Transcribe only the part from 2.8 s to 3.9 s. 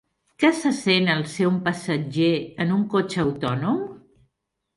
cotxe autònom?